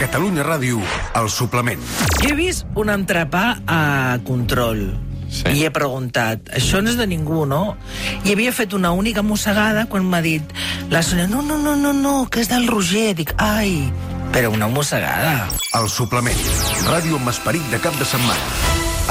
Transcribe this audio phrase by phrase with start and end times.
[0.00, 0.80] Catalunya Ràdio,
[1.20, 1.80] el suplement.
[2.22, 4.86] Jo he vist un entrepà a control.
[5.30, 5.44] Sí.
[5.60, 7.76] I he preguntat, això no és de ningú, no?
[8.24, 10.42] I havia fet una única mossegada quan m'ha dit
[10.90, 13.12] la Sònia, no, no, no, no, no, que és del Roger.
[13.20, 13.84] Dic, ai,
[14.32, 15.46] però una mossegada.
[15.78, 16.40] El suplement.
[16.88, 18.50] Ràdio amb esperit de cap de setmana.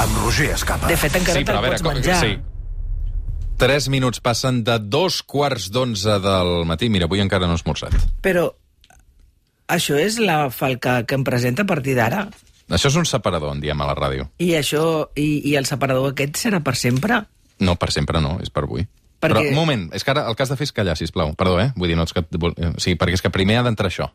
[0.02, 0.90] Amb Roger Escapa.
[0.90, 2.20] De fet, encara sí, te'l pots com- menjar.
[2.20, 2.36] sí.
[3.60, 6.88] Tres minuts passen de dos quarts d'onze del matí.
[6.88, 7.92] Mira, avui encara no he esmorzat.
[8.24, 8.46] Però
[9.70, 12.26] això és la falca que em presenta a partir d'ara.
[12.70, 14.28] Això és un separador, en diem a la ràdio.
[14.38, 17.22] I això, i, i el separador aquest serà per sempre?
[17.60, 18.86] No, per sempre no, és per avui.
[19.20, 21.34] Per Però, un moment, és que ara el que has de fer és callar, sisplau.
[21.36, 21.72] Perdó, eh?
[21.76, 22.22] Vull dir, no és que...
[22.24, 24.08] eh, Sí, perquè és que primer ha d'entrar això.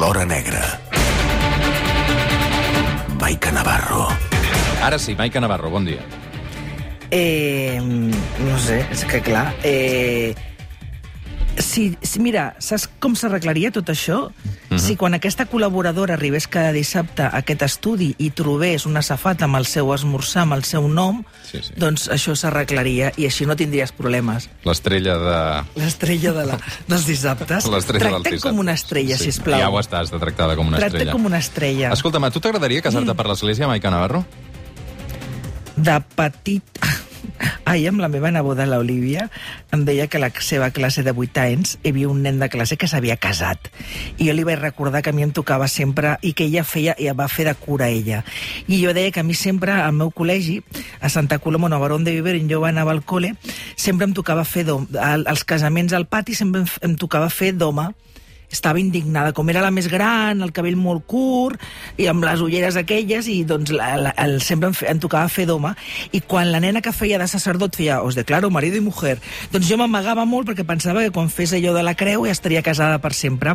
[0.00, 0.62] L'Hora Negra.
[3.20, 4.08] Maica Navarro.
[4.82, 6.00] Ara sí, Maica Navarro, bon dia.
[7.10, 9.50] Eh, no sé, és que clar...
[9.64, 10.34] Eh,
[11.60, 14.30] si, si, mira, saps com s'arreglaria tot això?
[14.70, 14.78] Mhm.
[14.80, 19.58] Si quan aquesta col·laboradora arribés cada dissabte a aquest estudi i trobés una safata amb
[19.58, 21.74] el seu esmorzar, amb el seu nom, Sí, sí.
[21.76, 24.46] doncs això s'arreglaria i així no tindries problemes.
[24.64, 25.82] L'estrella de...
[25.82, 27.66] L'estrella de la, dels dissabtes.
[27.74, 28.54] L'estrella del Tracta't dissabte.
[28.54, 29.58] com una estrella, sí, sisplau.
[29.60, 31.12] Ja ho estàs, de tractada com una Tracta't estrella.
[31.18, 31.92] com una estrella.
[31.92, 34.24] Escolta'm, a tu t'agradaria casar-te per l'església, Maica Navarro?
[35.80, 36.62] de petit...
[37.64, 39.28] Ahir amb la meva neboda, l'Olivia,
[39.72, 42.76] em deia que la seva classe de 8 anys hi havia un nen de classe
[42.76, 43.70] que s'havia casat.
[44.18, 46.94] I jo li vaig recordar que a mi em tocava sempre i que ella feia
[46.98, 48.24] i va fer de cura ella.
[48.68, 50.60] I jo deia que a mi sempre, al meu col·legi,
[51.00, 53.34] a Santa Coloma, a Barón de Viver, on jo anava al col·le,
[53.76, 54.88] sempre em tocava fer d'home.
[55.00, 57.90] Al- Als casaments al pati sempre em tocava fer d'home
[58.50, 61.60] estava indignada, com era la més gran, el cabell molt curt,
[62.00, 65.30] i amb les ulleres aquelles, i doncs la, la, el, sempre em, fe, em tocava
[65.30, 65.72] fer d'home,
[66.12, 69.18] i quan la nena que feia de sacerdot feia os declaro marido i mujer,
[69.52, 72.64] doncs jo m'amagava molt perquè pensava que quan fes allò de la creu ja estaria
[72.66, 73.54] casada per sempre.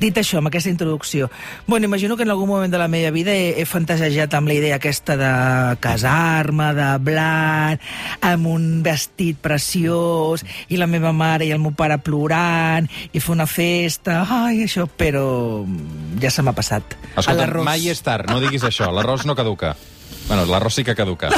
[0.00, 1.30] Dit això, amb aquesta introducció,
[1.66, 4.58] bueno, imagino que en algun moment de la meva vida he, he fantasiejat amb la
[4.58, 5.32] idea aquesta de
[5.80, 7.88] casar-me, de blanc,
[8.20, 13.32] amb un vestit preciós, i la meva mare i el meu pare plorant, i fer
[13.32, 15.24] una festa, ai, això, però
[16.20, 16.96] ja se m'ha passat.
[17.14, 18.90] Escolta, mai és tard, no diguis això.
[18.94, 19.74] L'arròs no caduca.
[20.24, 21.28] Bueno, l'arròs sí que caduca.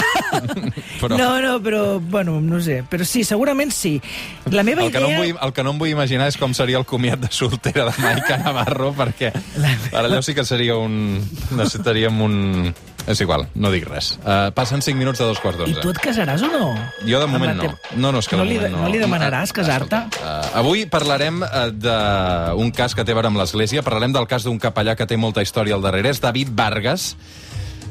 [1.01, 2.85] Però No, no, però, bueno, no sé.
[2.89, 3.97] Però sí, segurament sí.
[4.53, 5.19] La meva el que, no idea...
[5.19, 7.89] em vull, el que no em vull imaginar és com seria el comiat de soltera
[7.91, 11.19] de Maica Navarro, perquè ara allò sí que seria un...
[11.51, 12.37] Necessitaríem un...
[13.07, 14.17] És igual, no dic res.
[14.19, 15.81] Uh, passen 5 minuts de dos quarts I d'onze.
[15.85, 16.75] tu et casaràs o no?
[17.07, 17.69] Jo de moment no.
[17.95, 18.83] No, no, és que no de li, moment no.
[18.83, 20.01] no li demanaràs Ah, casar-te?
[20.19, 24.43] Uh, avui parlarem uh, d'un cas que té a veure amb l'Església, parlarem del cas
[24.43, 27.15] d'un capellà que té molta història al darrere, és David Vargas.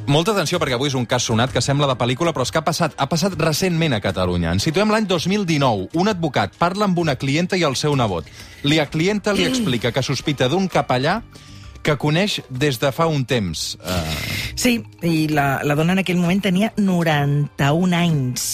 [0.05, 2.59] Molta atenció perquè avui és un cas sonat que sembla de pel·lícula, però és que
[2.59, 4.51] ha passat, ha passat recentment a Catalunya.
[4.53, 5.87] Ens situem l'any 2019.
[5.97, 8.27] Un advocat parla amb una clienta i el seu nebot.
[8.69, 11.21] La clienta li explica que sospita d'un capellà
[11.81, 13.75] que coneix des de fa un temps.
[13.81, 14.24] Uh,
[14.55, 18.45] Sí, i la, la dona en aquell moment tenia 91 anys.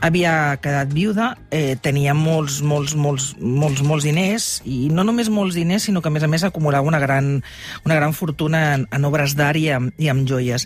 [0.00, 5.54] Havia quedat viuda, eh, tenia molts, molts, molts, molts, molts diners, i no només molts
[5.58, 7.34] diners, sinó que a més a més acumulava una gran,
[7.84, 10.64] una gran fortuna en, en obres d'art i, amb- i amb joies.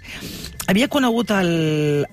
[0.66, 1.50] Havia conegut el,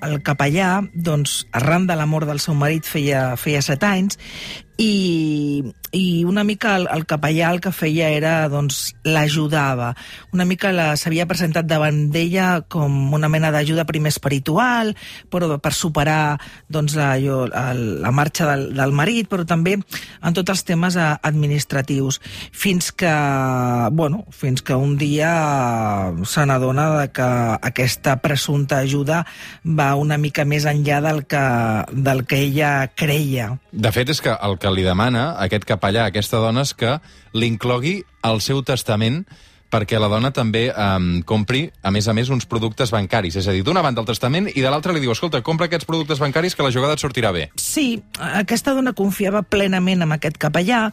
[0.05, 4.19] el capellà, doncs, arran de la mort del seu marit feia, feia set anys,
[4.77, 5.61] i,
[5.93, 9.91] i una mica el, el capellà el que feia era, doncs, l'ajudava.
[10.33, 14.95] Una mica la- s'havia presentat davant d'ella com una mena d'ajuda primer espiritual,
[15.29, 16.39] però per superar
[16.73, 21.09] doncs, la, el, la marxa del, del marit, però també en tots els temes eh,
[21.21, 22.17] administratius.
[22.51, 23.13] Fins que,
[23.93, 25.33] bueno, fins que un dia
[26.25, 27.29] se n'adona que
[27.61, 29.23] aquesta presumpta ajuda
[29.63, 31.43] va una mica més enllà del que,
[31.95, 33.53] del que ella creia.
[33.71, 36.97] De fet, és que el que li demana aquest capellà, aquesta dona, és que
[37.33, 39.23] l'inclogui al seu testament
[39.73, 43.39] perquè la dona també um, compri, a més a més, uns productes bancaris.
[43.41, 45.89] És a dir, d'una banda el testament i de l'altra li diu, escolta, compra aquests
[45.89, 47.47] productes bancaris que la jugada et sortirà bé.
[47.57, 50.85] Sí, aquesta dona confiava plenament en aquest capellà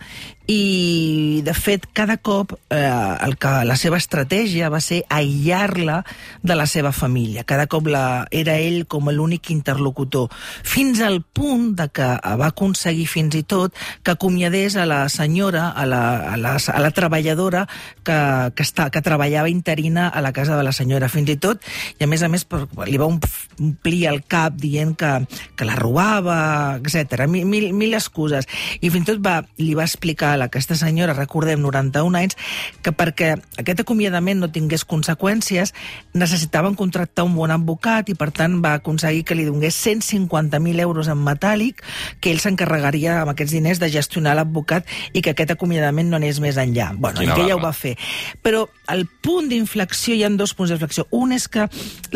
[0.50, 6.00] i, de fet, cada cop eh, el que, la seva estratègia va ser aïllar-la
[6.42, 7.44] de la seva família.
[7.46, 10.30] Cada cop la, era ell com l'únic interlocutor,
[10.64, 12.08] fins al punt de que
[12.40, 16.02] va aconseguir fins i tot que acomiadés a la senyora, a la,
[16.32, 17.66] a la, a la treballadora
[18.02, 18.18] que,
[18.56, 21.62] que està, que treballava interina a la casa de la senyora, fins i tot,
[21.98, 25.12] i a més a més per, li va omplir el cap dient que,
[25.58, 27.26] que la robava, etc.
[27.30, 28.48] Mil, mil, mil excuses.
[28.80, 32.38] I fins i tot va, li va explicar a aquesta senyora, recordem, 91 anys,
[32.84, 35.74] que perquè aquest acomiadament no tingués conseqüències,
[36.14, 41.10] necessitaven contractar un bon advocat i, per tant, va aconseguir que li donés 150.000 euros
[41.10, 41.82] en metàl·lic,
[42.20, 46.40] que ell s'encarregaria amb aquests diners de gestionar l'advocat i que aquest acomiadament no anés
[46.42, 46.90] més enllà.
[46.96, 47.60] Bueno, Quina ella barba.
[47.60, 47.96] ho va fer.
[48.44, 48.59] Però
[48.90, 51.06] el punt d'inflexió, hi ha dos punts d'inflexió.
[51.16, 51.66] Un és que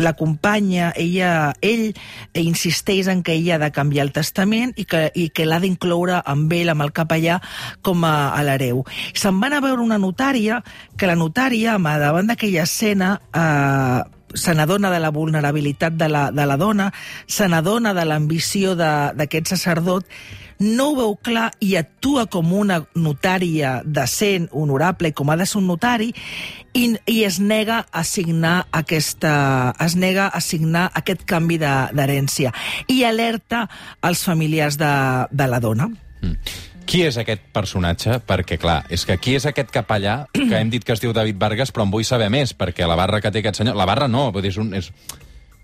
[0.01, 1.93] l'acompanya, ella, ell
[2.39, 6.21] insisteix en que ella ha de canviar el testament i que, i que l'ha d'incloure
[6.25, 7.39] amb ell, amb el capellà,
[7.85, 8.83] com a, a l'hereu.
[9.13, 10.61] Se'n van a veure una notària,
[10.97, 14.03] que la notària, davant d'aquella escena, eh,
[14.35, 16.91] se n'adona de la vulnerabilitat de la, de la dona,
[17.27, 20.05] se n'adona de l'ambició d'aquest sacerdot,
[20.59, 25.59] no ho veu clar i actua com una notària decent, honorable, com ha de ser
[25.59, 26.13] un notari,
[26.75, 32.53] i, i es nega a signar aquesta, es nega a signar aquest canvi d'herència
[32.91, 33.65] i alerta
[34.01, 34.93] als familiars de,
[35.31, 35.91] de la dona.
[36.85, 38.19] Qui és aquest personatge?
[38.27, 41.39] Perquè, clar, és que qui és aquest capellà, que hem dit que es diu David
[41.41, 43.77] Vargas, però en vull saber més, perquè la barra que té aquest senyor...
[43.79, 44.73] La barra no, vull dir, és un...
[44.77, 44.91] És...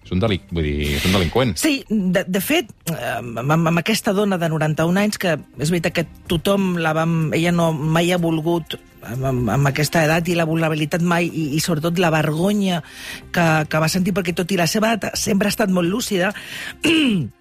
[0.02, 1.52] És un, delic, vull dir, és un delinqüent.
[1.62, 5.94] Sí, de, de fet, eh, amb, amb aquesta dona de 91 anys, que és veritat
[6.00, 7.30] que tothom la vam...
[7.38, 11.62] Ella no mai ha volgut amb, amb, aquesta edat i la vulnerabilitat mai, i, i
[11.62, 12.82] sobretot la vergonya
[13.34, 16.34] que, que va sentir, perquè tot i la seva edat sempre ha estat molt lúcida,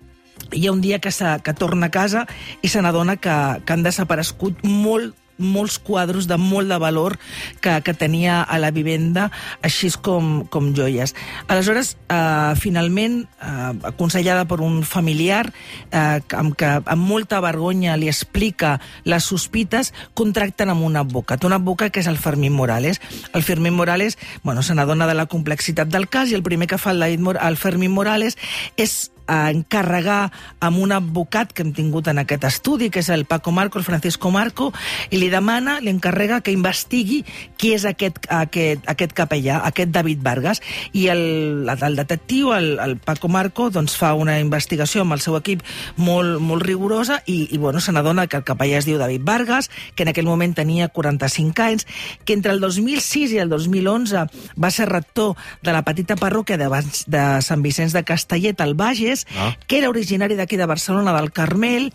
[0.53, 2.27] hi ha un dia que, se, que torna a casa
[2.63, 7.19] i se n'adona que, que han desaparegut molt molts quadros de molt de valor
[7.61, 9.31] que, que tenia a la vivenda,
[9.65, 11.17] així com, com joies.
[11.49, 15.49] Aleshores, eh, finalment, eh, aconsellada per un familiar,
[15.91, 21.57] eh, amb que amb molta vergonya li explica les sospites, contracten amb un advocat, un
[21.57, 23.01] advocat que és el Fermín Morales.
[23.33, 26.79] El Fermín Morales, bueno, se n'adona de la complexitat del cas i el primer que
[26.79, 28.37] fa el, Fermín Morales
[28.77, 30.31] és a encarregar
[30.61, 33.87] amb un advocat que hem tingut en aquest estudi, que és el Paco Marco, el
[33.87, 34.73] Francisco Marco,
[35.11, 37.23] i li demana, li encarrega que investigui
[37.61, 40.63] qui és aquest, aquest, aquest capellà, aquest David Vargas.
[40.93, 45.39] I el, el detectiu, el, el Paco Marco, doncs fa una investigació amb el seu
[45.39, 45.63] equip
[46.01, 49.71] molt, molt rigorosa i, i bueno, se n'adona que el capellà es diu David Vargas,
[49.95, 51.87] que en aquell moment tenia 45 anys,
[52.25, 54.27] que entre el 2006 i el 2011
[54.61, 56.69] va ser rector de la petita parròquia de,
[57.07, 59.55] de Sant Vicenç de Castellet, al Bages, Ah.
[59.67, 61.91] que era originari d'aquí de Barcelona, del Carmel,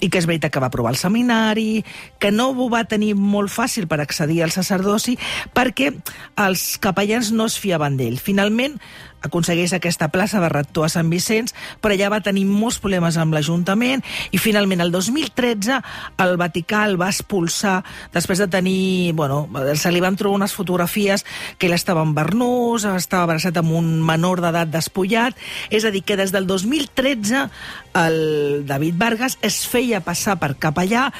[0.00, 1.84] i que és veritat que va aprovar el seminari,
[2.18, 5.16] que no ho va tenir molt fàcil per accedir al sacerdoci,
[5.54, 5.92] perquè
[6.40, 8.18] els capellans no es fiaven d'ell.
[8.18, 8.78] Finalment,
[9.26, 13.34] aconsegueix aquesta plaça de rector a Sant Vicenç, però allà va tenir molts problemes amb
[13.36, 15.80] l'Ajuntament i finalment el 2013
[16.24, 17.80] el Vaticà el va expulsar
[18.14, 19.42] després de tenir, bueno,
[19.74, 21.24] se li van trobar unes fotografies
[21.58, 25.36] que ell estava en Bernús, estava abraçat amb un menor d'edat despullat,
[25.70, 27.46] és a dir, que des del 2013
[28.00, 31.10] el David Vargas es feia passar per capellà,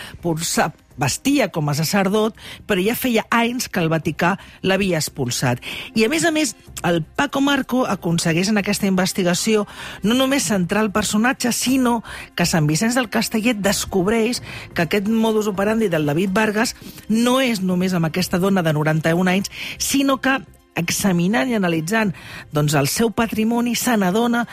[1.01, 2.37] vestia com a sacerdot,
[2.69, 5.63] però ja feia anys que el Vaticà l'havia expulsat.
[5.97, 6.55] I a més a més,
[6.87, 9.67] el Paco Marco aconsegueix en aquesta investigació
[10.05, 12.01] no només centrar el personatge, sinó
[12.37, 14.43] que Sant Vicenç del Castellet descobreix
[14.75, 16.77] que aquest modus operandi del David Vargas
[17.09, 20.39] no és només amb aquesta dona de 91 anys, sinó que
[20.79, 22.15] examinant i analitzant
[22.55, 24.47] doncs, el seu patrimoni, se n'adona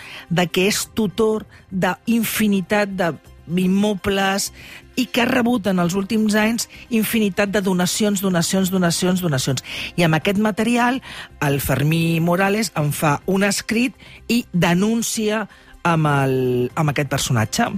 [0.51, 3.11] que és tutor d'infinitat de
[3.55, 4.51] immobles
[4.97, 9.63] i que ha rebut en els últims anys infinitat de donacions, donacions, donacions, donacions.
[9.95, 11.01] I amb aquest material
[11.45, 13.95] el Fermí Morales en fa un escrit
[14.27, 15.45] i denuncia
[15.83, 17.69] amb, el, amb aquest personatge.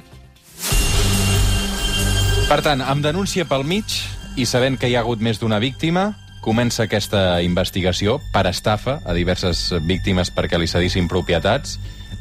[2.49, 3.99] Per tant, amb denúncia pel mig
[4.39, 9.13] i sabent que hi ha hagut més d'una víctima, comença aquesta investigació per estafa a
[9.13, 11.77] diverses víctimes perquè li cedissin propietats.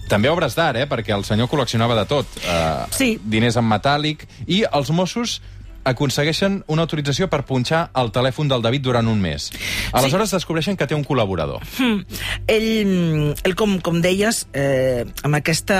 [0.08, 0.88] També obres d'art, eh?
[0.88, 2.40] perquè el senyor col·leccionava de tot.
[2.42, 3.18] Uh, Sí.
[3.22, 4.24] Diners en metàl·lic.
[4.46, 5.38] I els Mossos
[5.88, 9.50] aconsegueixen una autorització per punxar el telèfon del David durant un mes.
[9.96, 11.64] Aleshores descobreixen que té un col·laborador.
[11.78, 12.02] Hmm.
[12.46, 15.78] Ell, ell com, com deies, eh, amb aquesta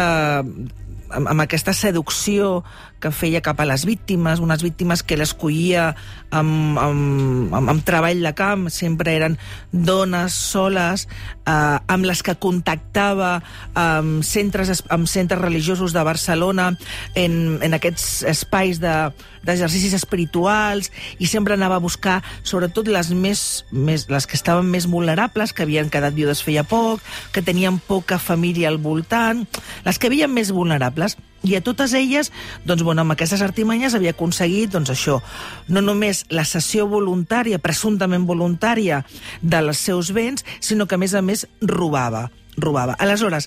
[1.11, 2.63] amb, amb aquesta seducció
[3.01, 5.95] que feia cap a les víctimes, unes víctimes que l'escollia
[6.31, 9.37] amb, amb, amb, amb treball de camp, sempre eren
[9.73, 11.07] dones soles,
[11.47, 13.43] eh, amb les que contactava
[13.79, 16.73] amb centres, es- amb centres religiosos de Barcelona,
[17.15, 19.13] en, en aquests espais de-
[19.47, 24.87] d'exercicis espirituals, i sempre anava a buscar, sobretot les, més, més, les que estaven més
[24.91, 27.01] vulnerables, que havien quedat viudes feia poc,
[27.33, 29.47] que tenien poca família al voltant,
[29.87, 31.17] les que havien més vulnerables.
[31.47, 32.33] I a totes elles,
[32.67, 35.21] doncs, bueno, amb aquestes artimanyes havia aconseguit doncs, això,
[35.69, 39.05] no només la cessió voluntària, presumptament voluntària,
[39.41, 42.31] dels seus béns, sinó que, a més a més, robava.
[42.59, 42.97] robava.
[42.99, 43.47] Aleshores,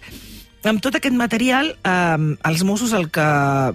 [0.63, 3.25] amb tot aquest material, eh, els Mossos el que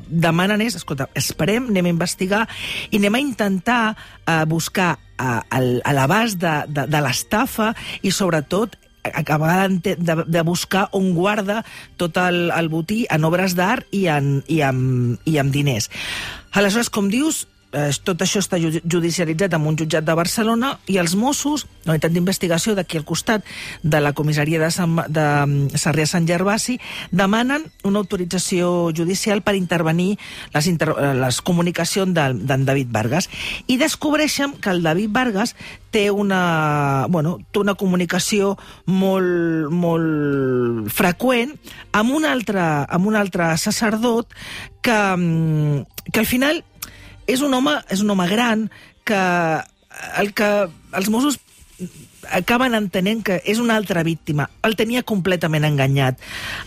[0.08, 2.46] demanen és, escolta, esperem, anem a investigar
[2.90, 8.10] i anem a intentar eh, buscar eh, el- a l'abast de, de, de l'estafa i,
[8.10, 8.78] sobretot,
[9.14, 11.62] acabar de, de, buscar on guarda
[11.96, 15.90] tot el, el botí en obres d'art i, en, i, amb, i amb diners.
[16.56, 17.44] Aleshores, com dius,
[17.76, 21.94] eh, tot això està ju- judicialitzat en un jutjat de Barcelona i els Mossos, la
[21.96, 23.44] unitat d'investigació d'aquí al costat
[23.82, 26.78] de la comissaria de, Sant, de mm, Sarrià Sant Gervasi,
[27.12, 30.16] demanen una autorització judicial per intervenir
[30.54, 33.28] les, inter eh, les comunicacions d'en David Vargas.
[33.68, 35.54] I descobreixen que el David Vargas
[35.92, 38.56] té una, bueno, té una comunicació
[38.86, 41.54] molt, molt freqüent
[41.96, 44.32] amb un altre, amb un altre sacerdot
[44.82, 46.64] que, mm, que al final
[47.26, 48.68] és un home, és un home gran
[49.06, 49.22] que
[50.20, 50.50] el que
[50.96, 51.38] els Mossos
[52.32, 54.48] acaben entenent que és una altra víctima.
[54.66, 56.20] El tenia completament enganyat.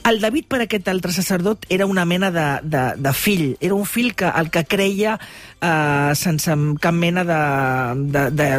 [0.08, 3.56] El David, per aquest altre sacerdot, era una mena de, de, de fill.
[3.60, 7.42] Era un fill que el que creia eh, sense cap mena de...
[8.12, 8.52] de, de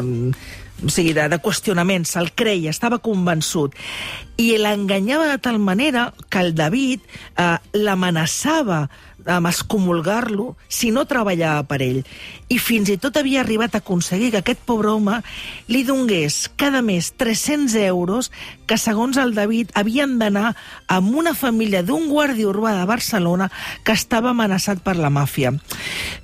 [0.80, 3.74] o sigui, de, de qüestionament, se'l creia, estava convençut.
[4.40, 7.04] I l'enganyava de tal manera que el David
[7.36, 8.86] eh, l'amenaçava
[9.26, 12.00] amb excomulgar-lo si no treballava per ell.
[12.50, 15.20] I fins i tot havia arribat a aconseguir que aquest pobre home
[15.70, 18.30] li donés cada mes 300 euros
[18.66, 20.54] que, segons el David, havien d'anar
[20.88, 23.50] amb una família d'un guàrdia urbà de Barcelona
[23.84, 25.52] que estava amenaçat per la màfia.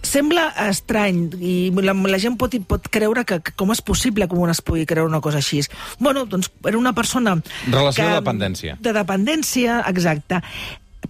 [0.06, 4.38] Sembla estrany i la, la gent pot, pot creure que, que com és possible que
[4.38, 5.62] un es pugui creure una cosa així.
[5.98, 7.36] Bueno, doncs era una persona...
[7.66, 8.80] Relació que, de dependència.
[8.80, 10.42] De dependència, exacte.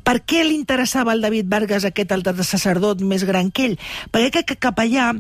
[0.05, 3.79] Per què li interessava al David Vargas aquest altre sacerdot més gran que ell?
[4.13, 5.13] Perquè aquest capellà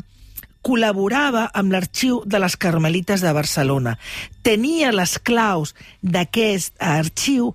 [0.67, 3.95] col·laborava amb l'arxiu de les Carmelites de Barcelona.
[4.43, 7.53] Tenia les claus d'aquest arxiu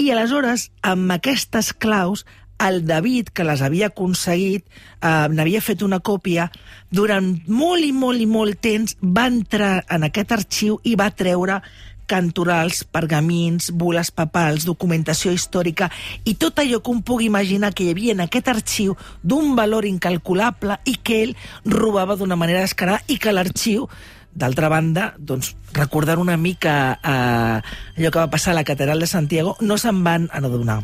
[0.00, 2.24] i aleshores, amb aquestes claus,
[2.58, 6.50] el David, que les havia aconseguit, eh, n'havia fet una còpia,
[6.90, 11.60] durant molt i molt i molt temps va entrar en aquest arxiu i va treure
[12.06, 15.90] cantorals, pergamins, bules papals, documentació històrica
[16.24, 19.86] i tot allò que un pugui imaginar que hi havia en aquest arxiu d'un valor
[19.86, 23.88] incalculable i que ell robava d'una manera descarada i que l'arxiu
[24.36, 27.60] D'altra banda, doncs, recordar una mica eh,
[27.96, 30.82] allò que va passar a la Catedral de Santiago, no se'n van adonar.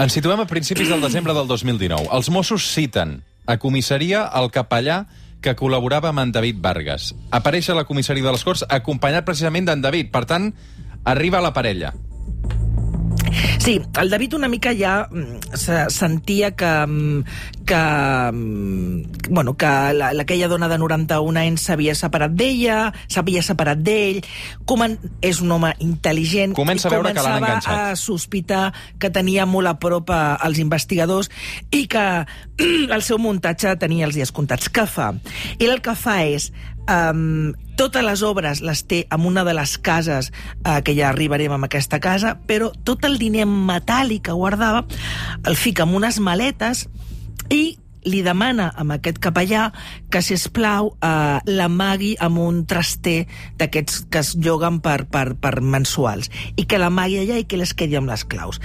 [0.00, 2.08] Ens situem a principis del desembre del 2019.
[2.16, 5.02] Els Mossos citen a comissaria el capellà
[5.40, 7.12] que col·laborava amb en David Vargas.
[7.30, 10.12] Apareix a la comissaria de les Corts acompanyat precisament d'en David.
[10.14, 10.52] Per tant,
[11.04, 11.94] arriba la parella.
[13.58, 17.24] Sí, el David una mica ja mm, se sentia que, mm,
[17.68, 23.82] que, mm, bueno, que la, aquella dona de 91 anys s'havia separat d'ella, s'havia separat
[23.84, 24.22] d'ell,
[24.64, 27.92] comen és un home intel·ligent, Comença a veure que l'han enganxat.
[27.92, 31.28] a sospitar que tenia molt a prop als investigadors
[31.70, 32.24] i que
[32.96, 34.72] el seu muntatge tenia els dies comptats.
[34.72, 35.12] Què fa?
[35.58, 36.48] Ell el que fa és
[36.88, 40.32] um, totes les obres les té en una de les cases,
[40.64, 44.86] eh, que ja arribarem amb aquesta casa, però tot el diner metàl·lic que guardava
[45.44, 46.88] el fica en unes maletes
[47.50, 47.78] i
[48.08, 49.68] li demana amb aquest capellà
[50.10, 53.26] que, si plau eh, l'amagui amb un traster
[53.58, 57.74] d'aquests que es lloguen per, per, per mensuals i que l'amagui allà i que les
[57.74, 58.62] quedi amb les claus.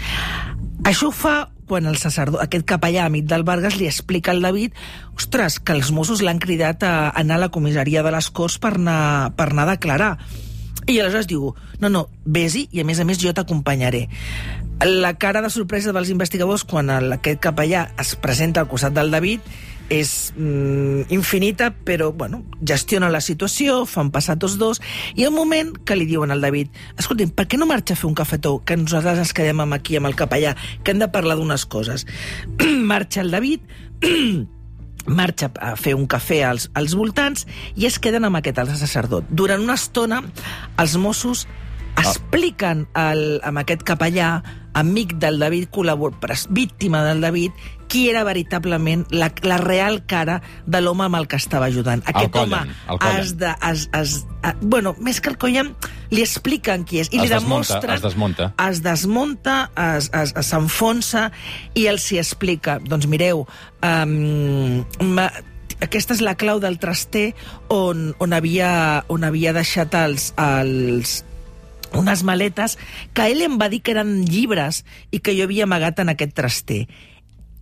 [0.88, 4.76] Això fa quan el sacerdot, aquest capellà amic del Vargas li explica al David
[5.16, 8.76] ostres, que els Mossos l'han cridat a anar a la comissaria de les Corts per
[8.76, 10.12] anar, per anar a declarar.
[10.88, 14.08] I aleshores diu, no, no, vés-hi i a més a més jo t'acompanyaré.
[14.84, 19.14] La cara de sorpresa dels investigadors quan el, aquest capellà es presenta al costat del
[19.14, 19.46] David
[19.94, 24.82] és mm, infinita, però bueno, gestiona la situació, fan passar tots dos,
[25.16, 28.10] i un moment que li diuen al David escolti'm, per què no marxa a fer
[28.10, 31.66] un cafetó, que nosaltres ens quedem aquí amb el capellà, que hem de parlar d'unes
[31.66, 32.08] coses.
[32.92, 33.62] marxa el David,
[35.06, 37.46] marxa a fer un cafè als, als voltants
[37.76, 39.26] i es queden amb aquest altre sacerdot.
[39.30, 40.22] Durant una estona,
[40.80, 41.46] els Mossos
[42.00, 44.42] expliquen al, amb aquest capellà,
[44.74, 47.52] amic del David, col·labor, pres- víctima del David,
[47.94, 52.02] qui era veritablement la, la real cara de l'home amb el que estava ajudant.
[52.10, 53.20] Aquest collen, home el collen.
[53.22, 55.70] es de, es, es, a, bueno, més que el collen,
[56.10, 57.12] li expliquen qui és.
[57.14, 57.94] I Es li desmunta, demostren...
[57.94, 58.50] es desmunta.
[58.66, 59.58] Es desmunta,
[59.92, 61.28] es, es, es s'enfonsa
[61.78, 62.80] i els hi explica.
[62.82, 63.46] Doncs mireu,
[63.86, 64.82] um,
[65.14, 65.30] ma,
[65.86, 67.28] aquesta és la clau del traster
[67.70, 71.20] on, on, havia, on havia deixat els, els,
[71.94, 72.80] unes maletes
[73.14, 74.82] que ell em va dir que eren llibres
[75.14, 76.86] i que jo havia amagat en aquest traster.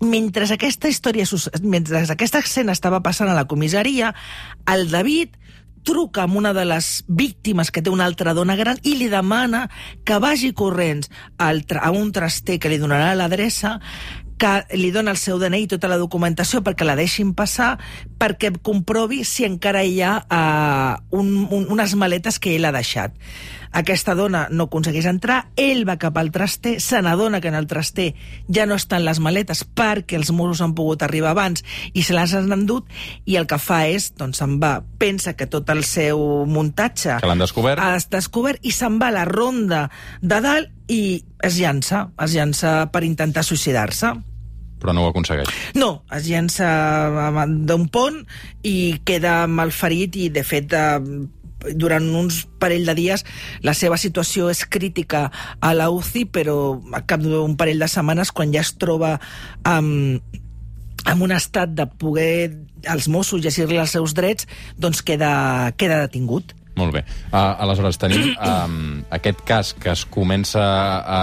[0.01, 1.25] Mentre aquesta història,
[1.62, 4.13] mentre aquesta escena estava passant a la comissaria,
[4.67, 5.38] el David
[5.84, 9.67] truca amb una de les víctimes que té una altra dona gran i li demana
[10.05, 13.79] que vagi corrents a un traster que li donarà l'adreça
[14.41, 17.75] que li dona el seu DNI i tota la documentació perquè la deixin passar
[18.22, 23.13] perquè comprovi si encara hi ha uh, un, un, unes maletes que ell ha deixat.
[23.71, 27.67] Aquesta dona no aconsegueix entrar, ell va cap al traster, se n'adona que en el
[27.71, 28.09] traster
[28.51, 31.63] ja no estan les maletes perquè els Mossos han pogut arribar abans
[31.93, 32.89] i se les han endut
[33.25, 37.29] i el que fa és, doncs se'n va, pensa que tot el seu muntatge Que
[37.31, 37.79] l'han descobert.
[37.79, 39.85] ha descobert i se'n va a la ronda
[40.21, 44.11] de dalt i es llança, es llança per intentar suïcidar-se.
[44.81, 45.47] Però no ho aconsegueix.
[45.77, 46.67] No, es llença
[47.47, 48.17] d'un pont
[48.65, 50.97] i queda malferit i, de fet, eh,
[51.75, 53.25] durant uns parell de dies
[53.65, 55.27] la seva situació és crítica
[55.60, 56.58] a la UCI, però
[56.94, 59.18] a cap d'un parell de setmanes, quan ja es troba
[59.68, 60.22] amb,
[61.06, 62.34] amb un estat de poder
[62.89, 66.56] els Mossos llegir-li els seus drets, doncs queda, queda detingut.
[66.80, 67.03] Molt bé.
[67.32, 70.63] Uh, aleshores, tenim um, aquest cas que es comença
[71.03, 71.22] a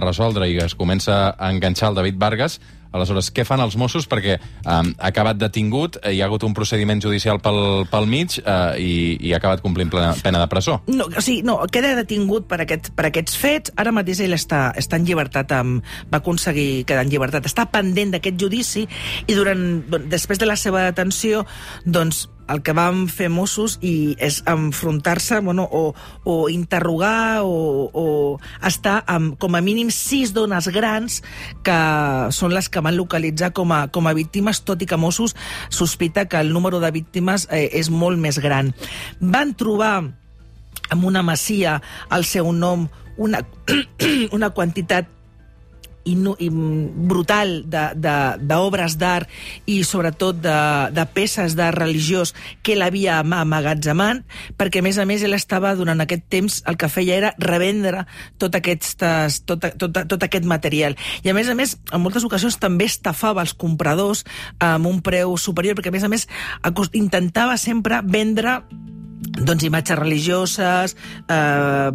[0.00, 2.60] resoldre i es comença a enganxar el David Vargas.
[2.90, 4.08] Aleshores, què fan els Mossos?
[4.10, 8.38] Perquè um, ha acabat detingut, eh, hi ha hagut un procediment judicial pel, pel mig
[8.42, 10.80] uh, i, i ha acabat complint plena, pena de presó.
[10.90, 13.74] No, o sigui, no, queda detingut per, aquest, per aquests fets.
[13.80, 17.46] Ara mateix ell està, està en llibertat, amb, va aconseguir quedar en llibertat.
[17.46, 18.86] Està pendent d'aquest judici
[19.26, 19.64] i durant,
[20.10, 21.46] després de la seva detenció,
[21.86, 28.06] doncs, el que van fer Mossos i és enfrontar-se bueno, o, o interrogar o, o
[28.66, 31.20] estar amb com a mínim sis dones grans
[31.66, 31.78] que
[32.34, 35.36] són les que van localitzar com a, com a víctimes, tot i que Mossos
[35.70, 38.74] sospita que el número de víctimes eh, és molt més gran.
[39.20, 39.94] Van trobar
[40.90, 41.78] amb una masia
[42.10, 42.88] al seu nom
[43.20, 43.44] una,
[44.36, 45.19] una quantitat
[46.04, 49.28] i, brutal d'obres d'art
[49.68, 50.56] i sobretot de,
[50.96, 54.22] de peces d'art religiós que ell havia ama- amagatzemat,
[54.58, 58.06] perquè a més a més ell estava durant aquest temps, el que feia era revendre
[58.38, 60.96] tot, aquestes, tot, tot, tot aquest material.
[61.24, 64.24] I a més a més, en moltes ocasions també estafava els compradors
[64.58, 66.28] amb un preu superior, perquè a més a més
[66.92, 68.60] intentava sempre vendre
[69.30, 70.96] doncs, imatges religioses,
[71.28, 71.90] eh,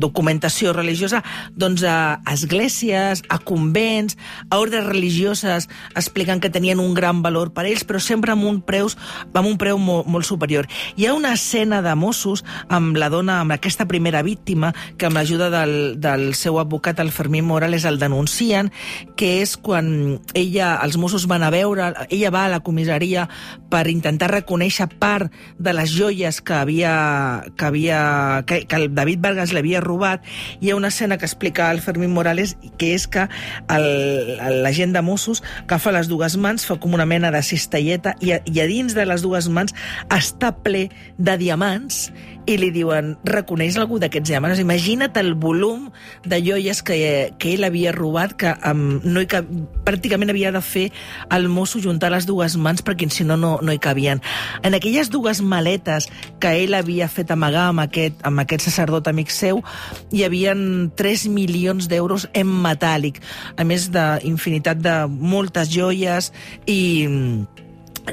[0.00, 1.22] documentació religiosa,
[1.54, 4.16] doncs a esglésies, a convents,
[4.50, 8.60] a ordres religioses expliquen que tenien un gran valor per ells, però sempre amb un,
[8.62, 8.96] preus,
[9.32, 10.66] amb un preu molt, molt superior.
[10.96, 15.20] Hi ha una escena de Mossos amb la dona, amb aquesta primera víctima, que amb
[15.20, 18.72] l'ajuda del, del seu advocat, el Fermín Morales, el denuncien,
[19.16, 23.28] que és quan ella, els Mossos van a veure, ella va a la comissaria
[23.70, 28.00] per intentar reconèixer part de les joies que havia, que, havia,
[28.46, 30.24] que, que el David Vargas l'havia robat.
[30.60, 33.28] Hi ha una escena que explica el Fermín Morales, que és que
[33.68, 38.40] l'agent de Mossos agafa les dues mans, fa com una mena de cistelleta, i a,
[38.44, 39.76] i a dins de les dues mans
[40.10, 42.08] està ple de diamants,
[42.50, 44.60] i li diuen, reconeix algú d'aquests diamants?
[44.62, 45.88] Imagina't el volum
[46.26, 46.96] de joies que,
[47.38, 49.46] que ell havia robat, que um, no hi cap,
[49.86, 50.88] pràcticament havia de fer
[51.34, 54.22] el mosso juntar les dues mans perquè si no, no, no hi cabien.
[54.66, 56.10] En aquelles dues maletes
[56.42, 59.62] que ell havia fet amagar amb aquest, amb aquest sacerdot amic seu,
[60.10, 63.22] hi havien 3 milions d'euros en metàl·lic,
[63.56, 66.32] a més d'infinitat de moltes joies
[66.66, 66.80] i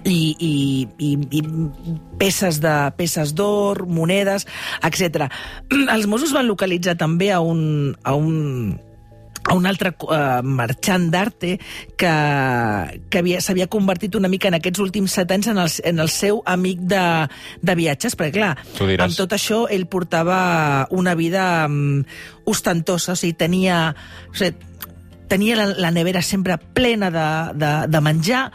[0.05, 1.43] i, i, i, i
[2.19, 4.47] peces de peces d'or, monedes,
[4.83, 5.29] etc.
[5.95, 8.77] Els Mossos van localitzar també a un, a un,
[9.47, 11.53] a un altre uh, marxant d'arte
[11.95, 12.13] que,
[13.09, 16.09] que havia- s'havia convertit una mica en aquests últims set anys en el, en el
[16.11, 17.03] seu amic de,
[17.61, 18.53] de viatges, perquè clar,
[19.07, 22.01] amb tot això ell portava una vida um,
[22.45, 23.93] ostentosa, o sigui, tenia...
[24.31, 24.55] O sigui,
[25.27, 27.23] tenia la, la nevera sempre plena de,
[27.59, 28.45] de, de menjar.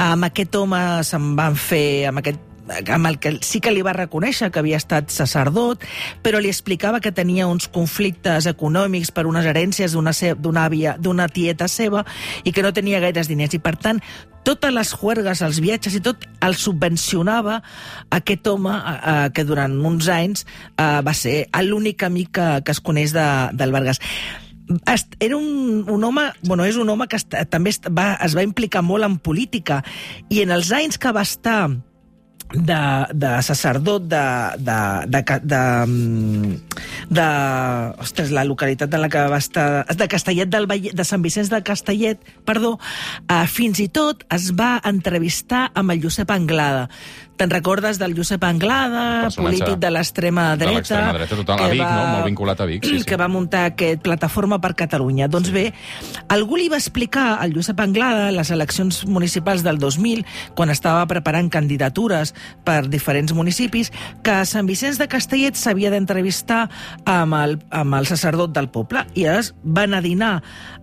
[0.00, 2.08] Amb aquest home se'n van fer...
[2.10, 5.82] Amb aquest amb el que sí que li va reconèixer que havia estat sacerdot,
[6.24, 11.68] però li explicava que tenia uns conflictes econòmics per unes herències d'una àvia, d'una tieta
[11.68, 12.04] seva,
[12.44, 13.54] i que no tenia gaires diners.
[13.54, 14.00] I, per tant,
[14.44, 17.60] totes les juergues, els viatges i tot, el subvencionava
[18.12, 22.72] aquest home eh, eh, que durant uns anys eh, va ser l'únic amic que, que
[22.76, 24.00] es coneix de, del Vargas.
[25.20, 28.80] Era un, un home, bueno, és un home que est, també va, es va implicar
[28.84, 29.82] molt en política
[30.32, 31.68] i en els anys que va estar
[32.52, 34.24] de, de sacerdot de,
[34.58, 36.60] de, de, de, de,
[37.08, 37.28] de,
[37.98, 41.50] ostres, la localitat en la que va estar, de Castellet del Valle, de Sant Vicenç
[41.50, 42.76] de Castellet, perdó,
[43.28, 46.88] eh, fins i tot es va entrevistar amb el Josep Anglada.
[47.36, 50.74] Te'n recordes del Josep Anglada, Personatge polític de l'extrema de dreta?
[50.78, 51.62] l'extrema dreta, total.
[51.64, 52.04] A Vic, no?
[52.12, 53.08] Molt vinculat a Vic, sí, sí.
[53.08, 55.26] Que va muntar aquest Plataforma per Catalunya.
[55.28, 55.64] Doncs bé,
[56.28, 60.22] algú li va explicar al Josep Anglada les eleccions municipals del 2000,
[60.54, 63.90] quan estava preparant candidatures per diferents municipis,
[64.22, 66.68] que a Sant Vicenç de Castellet s'havia d'entrevistar
[67.04, 69.04] amb, el, amb el sacerdot del poble.
[69.14, 70.32] I llavors va anar a dinar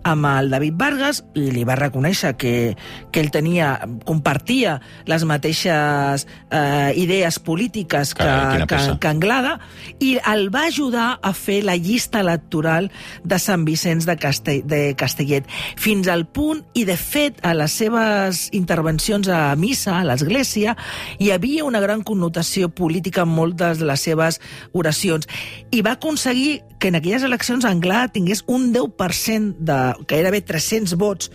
[0.03, 2.75] amb el David Vargas i li va reconèixer que,
[3.11, 3.75] que ell tenia,
[4.07, 9.57] compartia les mateixes eh, idees polítiques que, Carai, que, que Anglada
[9.99, 12.91] i el va ajudar a fer la llista electoral
[13.23, 15.47] de Sant Vicenç de, Castell, de Castellet
[15.79, 20.75] fins al punt, i de fet a les seves intervencions a missa, a l'església,
[21.19, 24.41] hi havia una gran connotació política en moltes de les seves
[24.73, 25.27] oracions
[25.71, 31.31] i va aconseguir que en aquelles eleccions Anglada tingués un 10% de gairebé 300 vots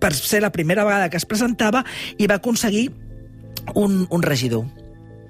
[0.00, 1.84] per ser la primera vegada que es presentava
[2.18, 2.90] i va aconseguir
[3.74, 4.64] un, un regidor.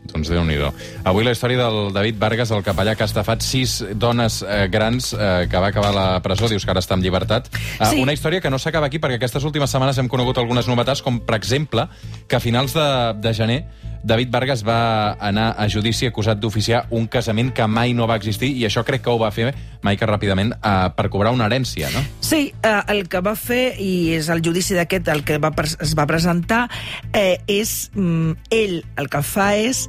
[0.06, 0.56] Doncs déu nhi
[1.04, 5.12] Avui la història del David Vargas, el capellà que ha estafat sis dones eh, grans
[5.14, 7.50] eh, que va acabar la presó, dius que ara està en llibertat.
[7.80, 8.00] Eh, Sí.
[8.02, 11.20] Una història que no s'acaba aquí perquè aquestes últimes setmanes hem conegut algunes novetats, com
[11.20, 11.88] per exemple
[12.28, 12.86] que a finals de,
[13.20, 13.60] de gener
[14.06, 18.52] David Vargas va anar a judici acusat d'oficiar un casament que mai no va existir
[18.54, 19.48] i això crec que ho va fer,
[19.82, 22.04] Maica, ràpidament, eh, per cobrar una herència, no?
[22.22, 25.96] Sí, eh, el que va fer, i és el judici d'aquest el que va, es
[25.98, 26.68] va presentar,
[27.12, 27.90] eh, és...
[27.94, 29.88] Mm, ell el que fa és...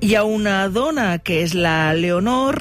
[0.00, 2.56] Hi ha una dona que és la Leonor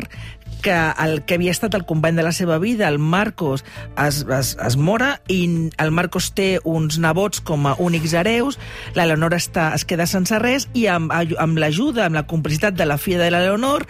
[0.62, 3.64] que el que havia estat el company de la seva vida, el Marcos,
[3.98, 8.60] es, es, es mora i el Marcos té uns nebots com a únics hereus,
[8.96, 12.88] la Leonor està, es queda sense res i amb, amb l'ajuda, amb la complicitat de
[12.90, 13.88] la filla de la Leonor,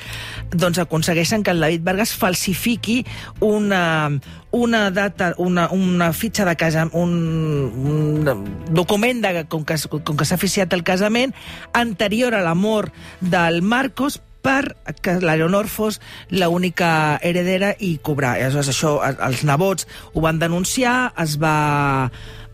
[0.53, 3.03] doncs aconsegueixen que el David Vargas falsifiqui
[3.39, 4.09] una,
[4.51, 10.25] una data, una, una fitxa de casament, un, un document de, com que, com que
[10.25, 11.35] s'ha oficiat el casament
[11.73, 15.99] anterior a la mort del Marcos per que la Leonor fos
[16.31, 18.37] l'única heredera i cobrar.
[18.37, 18.97] I aleshores això,
[19.27, 22.09] els nebots ho van denunciar, es va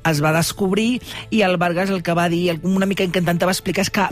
[0.05, 1.01] es va descobrir
[1.33, 4.05] i el Vargas el que va dir, una mica que intentava explicar, és que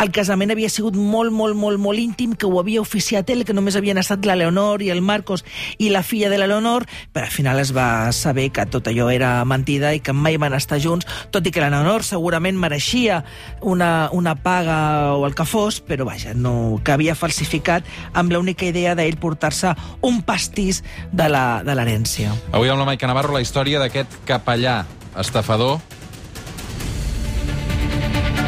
[0.00, 3.56] el casament havia sigut molt, molt, molt, molt íntim, que ho havia oficiat ell, que
[3.56, 5.44] només havien estat la Leonor i el Marcos
[5.78, 9.10] i la filla de la Leonor, però al final es va saber que tot allò
[9.12, 13.22] era mentida i que mai van estar junts, tot i que la Leonor segurament mereixia
[13.60, 18.68] una, una paga o el que fos, però vaja, no, que havia falsificat amb l'única
[18.68, 19.74] idea d'ell portar-se
[20.06, 20.82] un pastís
[21.12, 22.32] de l'herència.
[22.52, 24.80] Avui amb la Maica Navarro la història d'aquest capellà
[25.18, 25.80] estafador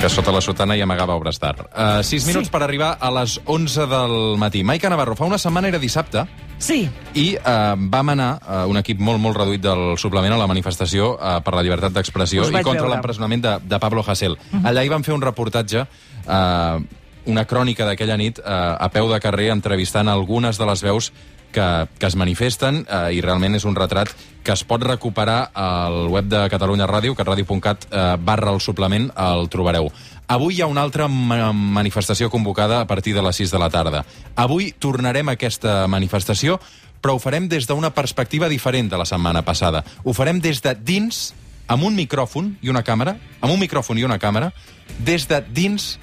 [0.03, 1.61] que sota la sotana hi amagava obres d'art.
[1.71, 2.51] Uh, sis minuts Sí.
[2.51, 4.65] per arribar a les 11 del matí.
[4.65, 6.25] Maica Navarro, fa una setmana era dissabte
[6.59, 10.49] Sí, i uh, vam anar, uh, un equip molt, molt reduït del suplement, a la
[10.51, 14.33] manifestació uh, per la llibertat d'expressió i contra l'empresonament de, de Pablo Hasél.
[14.33, 14.67] Uh -huh.
[14.71, 15.87] Allà hi vam fer un reportatge
[16.27, 16.83] uh,
[17.27, 21.13] una crònica d'aquella nit eh, a peu de carrer entrevistant algunes de les veus
[21.53, 24.11] que, que es manifesten eh, i realment és un retrat
[24.43, 29.47] que es pot recuperar al web de Catalunya Ràdio, catradio.cat eh, barra el suplement, el
[29.53, 29.93] trobareu.
[30.33, 33.69] Avui hi ha una altra ma manifestació convocada a partir de les 6 de la
[33.71, 34.05] tarda.
[34.35, 36.59] Avui tornarem a aquesta manifestació,
[37.03, 39.85] però ho farem des d'una perspectiva diferent de la setmana passada.
[40.05, 41.35] Ho farem des de dins,
[41.67, 44.53] amb un micròfon i una càmera, amb un micròfon i una càmera,
[44.99, 45.99] des de dins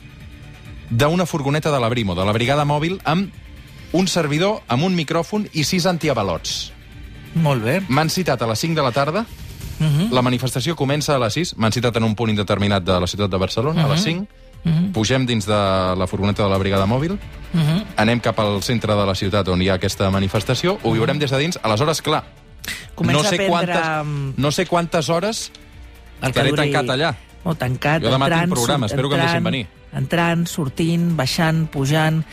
[0.89, 3.31] d'una furgoneta de la Brimo, de la brigada mòbil, amb
[3.91, 6.71] un servidor, amb un micròfon i sis antiavalots.
[7.35, 7.81] molt bé.
[7.87, 9.25] M'han citat a les 5 de la tarda,
[9.79, 10.09] Uh -huh.
[10.11, 13.29] la manifestació comença a les 6, m'han citat en un punt indeterminat de la ciutat
[13.31, 14.27] de Barcelona, a les 5,
[14.91, 17.17] pugem dins de la furgoneta de la brigada mòbil, Uh
[17.59, 17.85] -huh.
[17.95, 21.31] anem cap al centre de la ciutat on hi ha aquesta manifestació, ho viurem des
[21.31, 22.23] de dins, aleshores, clar,
[22.95, 23.73] Comença no sé, a prendre...
[23.73, 25.51] quantes, no sé quantes hores
[26.21, 27.15] el estaré duri- tancat allà.
[27.43, 29.67] O tancat, Jo demà tinc entrant, programa, surt- espero que em deixin entrant, venir.
[29.97, 32.23] Entrant, sortint, baixant, pujant...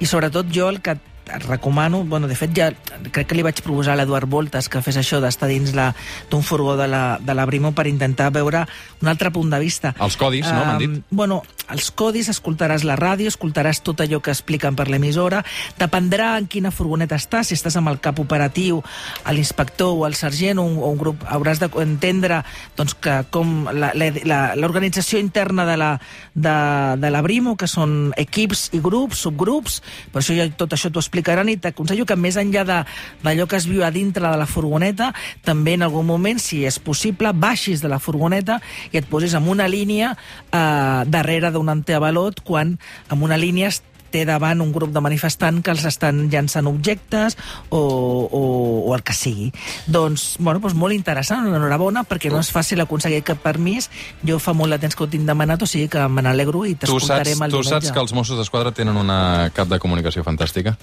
[0.00, 0.96] I sobretot jo el que
[1.26, 2.70] et recomano, bueno, de fet ja
[3.10, 6.76] crec que li vaig proposar a l'Eduard Voltes que fes això d'estar dins d'un furgó
[6.78, 8.64] de la, de la Brimo per intentar veure
[9.02, 9.94] un altre punt de vista.
[10.00, 10.94] Els codis, no, m'han dit?
[10.94, 11.40] Um, Bueno,
[11.72, 15.42] els codis, escoltaràs la ràdio, escoltaràs tot allò que expliquen per l'emissora,
[15.78, 18.82] dependrà en quina furgoneta estàs, si estàs amb el cap operatiu,
[19.26, 22.42] l'inspector o el sergent o un, o un grup, hauràs d'entendre
[22.78, 25.90] doncs, que com l'organització interna de la,
[26.34, 26.56] de,
[27.02, 29.80] de la Brimo, que són equips i grups, subgrups,
[30.12, 33.66] per això ja tot això t'ho explicaran i t'aconsello que més enllà d'allò que es
[33.68, 35.12] viu a dintre de la furgoneta,
[35.44, 38.60] també en algun moment, si és possible, baixis de la furgoneta
[38.92, 42.76] i et posis en una línia eh, darrere d'un anteavalot quan
[43.08, 43.70] en una línia
[44.10, 47.36] té davant un grup de manifestants que els estan llançant objectes
[47.70, 48.42] o, o,
[48.88, 49.50] o el que sigui.
[49.86, 53.90] Doncs, bueno, doncs molt interessant, enhorabona, perquè no és fàcil aconseguir aquest permís.
[54.26, 56.74] Jo fa molt de temps que ho tinc demanat, o sigui que me n'alegro i
[56.74, 57.74] Tu t'escoltarem el tu diumenge.
[57.74, 60.76] saps que els Mossos d'Esquadra tenen una cap de comunicació fantàstica?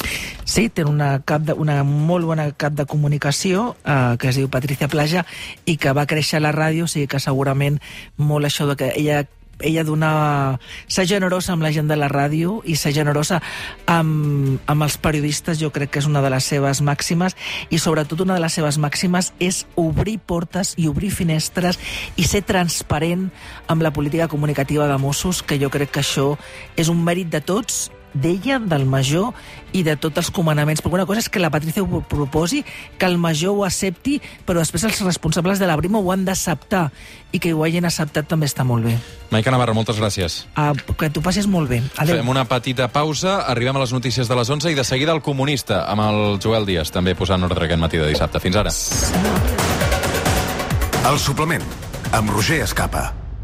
[0.46, 4.50] Sí, té una, cap de, una molt bona cap de comunicació eh, que es diu
[4.50, 5.26] Patricia Plaja
[5.66, 7.80] i que va créixer a la ràdio, o sigui que segurament
[8.18, 9.24] molt això de que ella
[9.60, 10.60] ella donar...
[10.88, 13.42] ser generosa amb la gent de la ràdio i ser generosa
[13.86, 17.38] amb, amb els periodistes jo crec que és una de les seves màximes
[17.70, 21.80] i sobretot una de les seves màximes és obrir portes i obrir finestres
[22.18, 23.30] i ser transparent
[23.68, 26.34] amb la política comunicativa de Mossos, que jo crec que això
[26.78, 29.34] és un mèrit de tots d'ella, del major
[29.74, 30.82] i de tots els comandaments.
[30.84, 32.64] Perquè una cosa és que la Patricia ho proposi,
[32.98, 36.90] que el major ho accepti, però després els responsables de la Brimo ho han d'acceptar
[37.32, 38.98] i que ho hagin acceptat també està molt bé.
[39.34, 40.44] Maica Navarro, moltes gràcies.
[40.54, 41.82] Uh, que tu passis molt bé.
[41.98, 42.20] Adéu.
[42.22, 45.24] Fem una petita pausa, arribem a les notícies de les 11 i de seguida el
[45.26, 48.44] comunista, amb el Joel Díaz, també posant ordre aquest matí de dissabte.
[48.44, 48.74] Fins ara.
[51.10, 51.66] El suplement,
[52.14, 53.23] amb Roger Escapa.